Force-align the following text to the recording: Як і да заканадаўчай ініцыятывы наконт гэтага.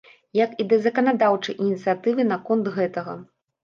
Як 0.37 0.51
і 0.63 0.67
да 0.71 0.79
заканадаўчай 0.85 1.59
ініцыятывы 1.69 2.29
наконт 2.35 2.77
гэтага. 2.83 3.21